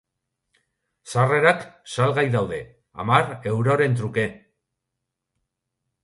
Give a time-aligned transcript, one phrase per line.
[1.09, 1.59] Sarrerak
[1.95, 2.61] salgai daude,
[3.03, 4.23] hamar euroren truke.